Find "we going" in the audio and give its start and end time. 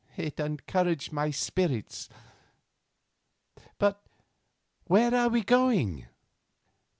5.29-6.07